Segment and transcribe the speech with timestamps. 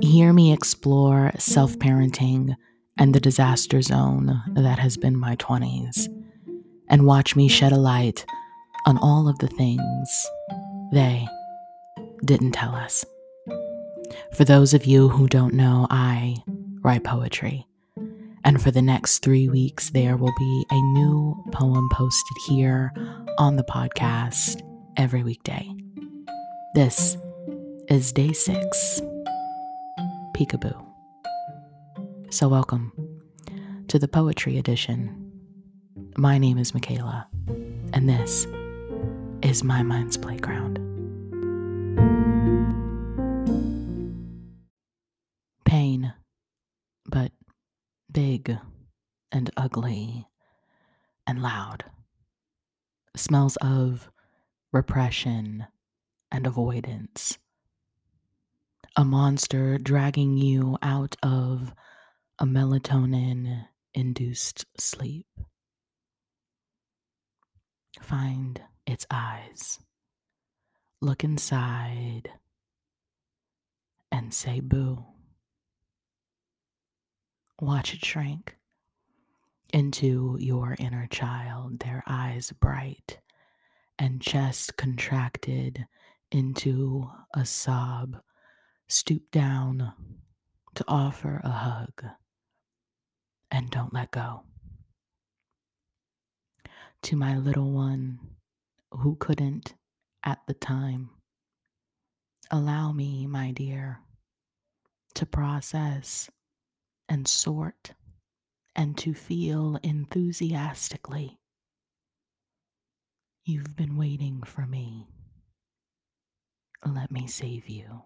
[0.00, 2.54] Hear me explore self parenting
[2.98, 6.06] and the disaster zone that has been my 20s,
[6.88, 8.24] and watch me shed a light
[8.86, 10.26] on all of the things
[10.92, 11.26] they
[12.24, 13.04] didn't tell us.
[14.34, 16.36] For those of you who don't know, I
[16.80, 17.66] write poetry.
[18.44, 22.92] And for the next three weeks, there will be a new poem posted here
[23.36, 24.62] on the podcast
[24.96, 25.68] every weekday.
[26.74, 27.16] This
[27.88, 29.00] is day six
[30.38, 30.86] Peekaboo.
[32.30, 32.92] So, welcome
[33.88, 35.32] to the Poetry Edition.
[36.16, 37.26] My name is Michaela,
[37.92, 38.46] and this
[39.42, 40.76] is My Mind's Playground.
[45.64, 46.14] Pain,
[47.04, 47.32] but
[48.12, 48.56] big
[49.32, 50.28] and ugly
[51.26, 51.84] and loud.
[53.16, 54.08] Smells of
[54.72, 55.66] repression
[56.30, 57.38] and avoidance.
[58.98, 61.72] A monster dragging you out of
[62.40, 65.28] a melatonin induced sleep.
[68.02, 69.78] Find its eyes.
[71.00, 72.28] Look inside
[74.10, 75.06] and say boo.
[77.60, 78.56] Watch it shrink
[79.72, 83.20] into your inner child, their eyes bright
[83.96, 85.86] and chest contracted
[86.32, 88.22] into a sob.
[88.88, 89.92] Stoop down
[90.74, 92.04] to offer a hug
[93.50, 94.44] and don't let go.
[97.02, 98.18] To my little one
[98.90, 99.74] who couldn't
[100.24, 101.10] at the time,
[102.50, 104.00] allow me, my dear,
[105.14, 106.30] to process
[107.10, 107.92] and sort
[108.74, 111.38] and to feel enthusiastically.
[113.44, 115.08] You've been waiting for me.
[116.86, 118.02] Let me save you.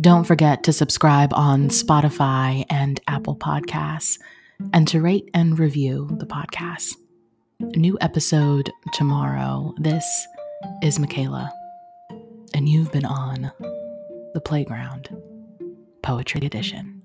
[0.00, 4.18] Don't forget to subscribe on Spotify and Apple Podcasts
[4.72, 6.94] and to rate and review the podcast.
[7.60, 9.74] New episode tomorrow.
[9.78, 10.26] This
[10.82, 11.52] is Michaela,
[12.54, 13.52] and you've been on
[14.32, 15.14] The Playground
[16.02, 17.01] Poetry Edition.